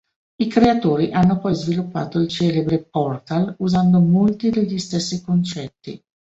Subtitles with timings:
[0.39, 6.01] I creatori hanno poi sviluppato il celebre "Portal" usando molti degli stessi concetti.